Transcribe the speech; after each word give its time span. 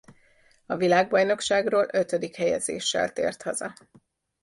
A 0.65 0.75
világbajnokságról 0.75 1.87
ötödik 1.91 2.35
helyezéssel 2.35 3.13
tért 3.13 3.41
haza. 3.41 3.73